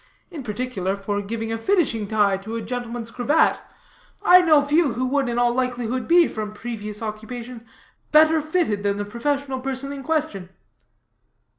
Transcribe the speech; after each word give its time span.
In 0.31 0.41
particular, 0.41 0.95
for 0.95 1.21
giving 1.21 1.51
a 1.51 1.59
finishing 1.59 2.07
tie 2.07 2.35
to 2.37 2.55
a 2.55 2.61
gentleman's 2.63 3.11
cravat, 3.11 3.59
I 4.25 4.41
know 4.41 4.63
few 4.63 4.93
who 4.93 5.05
would, 5.05 5.29
in 5.29 5.37
all 5.37 5.53
likelihood, 5.53 6.07
be, 6.07 6.27
from 6.27 6.53
previous 6.53 7.03
occupation, 7.03 7.67
better 8.11 8.41
fitted 8.41 8.81
than 8.81 8.97
the 8.97 9.05
professional 9.05 9.59
person 9.59 9.93
in 9.93 10.01
question." 10.01 10.49